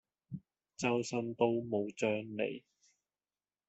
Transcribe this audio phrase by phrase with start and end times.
[0.77, 2.63] 周身刀冇張利